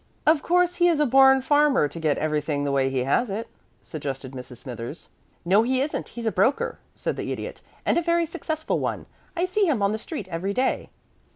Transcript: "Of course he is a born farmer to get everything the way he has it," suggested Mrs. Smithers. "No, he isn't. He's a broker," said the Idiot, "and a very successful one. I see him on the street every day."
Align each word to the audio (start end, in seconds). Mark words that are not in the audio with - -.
"Of 0.25 0.41
course 0.41 0.77
he 0.77 0.87
is 0.87 0.99
a 0.99 1.05
born 1.05 1.43
farmer 1.43 1.87
to 1.87 1.99
get 1.99 2.17
everything 2.17 2.63
the 2.63 2.71
way 2.71 2.89
he 2.89 3.03
has 3.03 3.29
it," 3.29 3.47
suggested 3.83 4.31
Mrs. 4.31 4.57
Smithers. 4.57 5.09
"No, 5.45 5.61
he 5.61 5.79
isn't. 5.79 6.07
He's 6.09 6.25
a 6.25 6.31
broker," 6.31 6.79
said 6.95 7.17
the 7.17 7.31
Idiot, 7.31 7.61
"and 7.85 7.99
a 7.99 8.01
very 8.01 8.25
successful 8.25 8.79
one. 8.79 9.05
I 9.37 9.45
see 9.45 9.67
him 9.67 9.83
on 9.83 9.91
the 9.91 9.99
street 9.99 10.27
every 10.29 10.55
day." 10.55 10.89